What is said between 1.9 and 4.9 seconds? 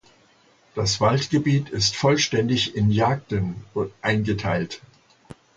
vollständig in Jagden eingeteilt.